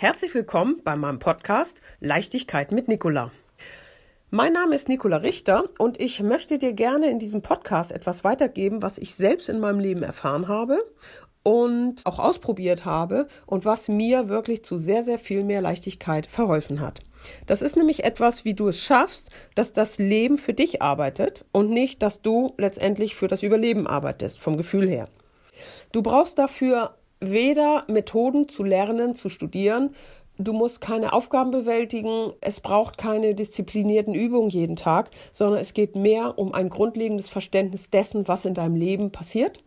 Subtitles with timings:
[0.00, 3.32] Herzlich willkommen bei meinem Podcast Leichtigkeit mit Nicola.
[4.30, 8.80] Mein Name ist Nicola Richter und ich möchte dir gerne in diesem Podcast etwas weitergeben,
[8.80, 10.78] was ich selbst in meinem Leben erfahren habe
[11.42, 16.80] und auch ausprobiert habe und was mir wirklich zu sehr, sehr viel mehr Leichtigkeit verholfen
[16.80, 17.00] hat.
[17.46, 21.70] Das ist nämlich etwas, wie du es schaffst, dass das Leben für dich arbeitet und
[21.70, 25.08] nicht, dass du letztendlich für das Überleben arbeitest, vom Gefühl her.
[25.90, 29.94] Du brauchst dafür weder Methoden zu lernen, zu studieren,
[30.38, 35.96] du musst keine Aufgaben bewältigen, es braucht keine disziplinierten Übungen jeden Tag, sondern es geht
[35.96, 39.62] mehr um ein grundlegendes Verständnis dessen, was in deinem Leben passiert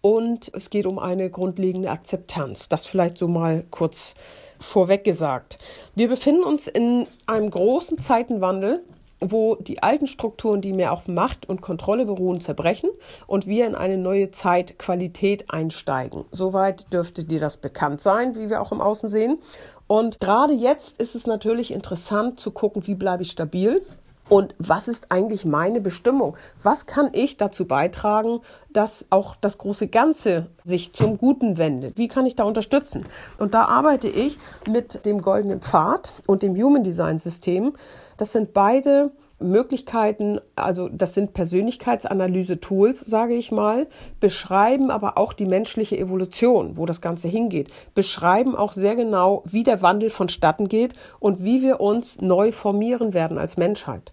[0.00, 2.68] und es geht um eine grundlegende Akzeptanz.
[2.68, 4.14] Das vielleicht so mal kurz
[4.58, 5.58] vorweg gesagt.
[5.94, 8.82] Wir befinden uns in einem großen Zeitenwandel
[9.20, 12.90] wo die alten Strukturen, die mehr auf Macht und Kontrolle beruhen, zerbrechen
[13.26, 16.24] und wir in eine neue Zeit Qualität einsteigen.
[16.32, 19.38] Soweit dürfte dir das bekannt sein, wie wir auch im Außen sehen.
[19.86, 23.82] Und gerade jetzt ist es natürlich interessant zu gucken, wie bleibe ich stabil
[24.28, 26.36] und was ist eigentlich meine Bestimmung?
[26.62, 28.40] Was kann ich dazu beitragen,
[28.72, 31.96] dass auch das große Ganze sich zum Guten wendet?
[31.96, 33.04] Wie kann ich da unterstützen?
[33.38, 37.74] Und da arbeite ich mit dem goldenen Pfad und dem Human Design System.
[38.16, 43.86] Das sind beide Möglichkeiten, also das sind Persönlichkeitsanalyse-Tools, sage ich mal,
[44.18, 49.62] beschreiben aber auch die menschliche Evolution, wo das Ganze hingeht, beschreiben auch sehr genau, wie
[49.62, 54.10] der Wandel vonstatten geht und wie wir uns neu formieren werden als Menschheit.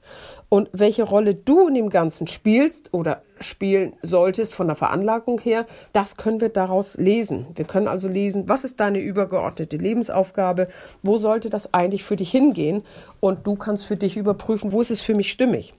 [0.50, 5.66] Und welche Rolle du in dem Ganzen spielst oder spielen solltest von der Veranlagung her,
[5.92, 7.48] das können wir daraus lesen.
[7.56, 10.68] Wir können also lesen, was ist deine übergeordnete Lebensaufgabe,
[11.02, 12.84] wo sollte das eigentlich für dich hingehen
[13.20, 15.74] und du kannst für dich überprüfen, wo ist es für mich stimmig.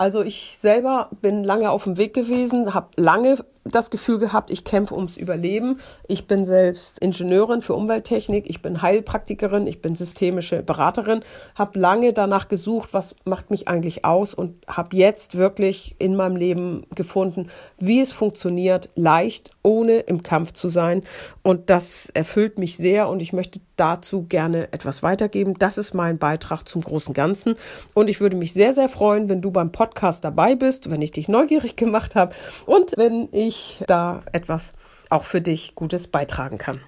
[0.00, 3.36] Also ich selber bin lange auf dem Weg gewesen, habe lange
[3.70, 5.78] das Gefühl gehabt, ich kämpfe ums Überleben.
[6.06, 11.20] Ich bin selbst Ingenieurin für Umwelttechnik, ich bin Heilpraktikerin, ich bin systemische Beraterin,
[11.54, 16.36] habe lange danach gesucht, was macht mich eigentlich aus und habe jetzt wirklich in meinem
[16.36, 17.48] Leben gefunden,
[17.78, 21.02] wie es funktioniert, leicht, ohne im Kampf zu sein.
[21.42, 25.54] Und das erfüllt mich sehr und ich möchte dazu gerne etwas weitergeben.
[25.58, 27.56] Das ist mein Beitrag zum großen Ganzen.
[27.94, 31.12] Und ich würde mich sehr, sehr freuen, wenn du beim Podcast dabei bist, wenn ich
[31.12, 32.34] dich neugierig gemacht habe
[32.66, 34.72] und wenn ich ich da etwas
[35.08, 36.80] auch für dich Gutes beitragen kann.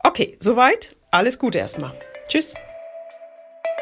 [0.00, 0.94] Okay, soweit.
[1.10, 1.92] Alles Gute erstmal.
[2.28, 2.54] Tschüss.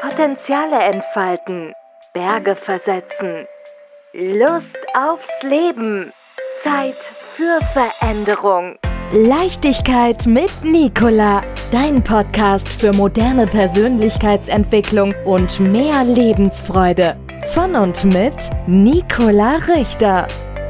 [0.01, 1.73] Potenziale entfalten,
[2.13, 3.47] Berge versetzen,
[4.13, 6.11] Lust aufs Leben,
[6.63, 8.77] Zeit für Veränderung.
[9.11, 11.41] Leichtigkeit mit Nicola,
[11.71, 17.15] dein Podcast für moderne Persönlichkeitsentwicklung und mehr Lebensfreude.
[17.53, 18.33] Von und mit
[18.67, 20.27] Nicola Richter.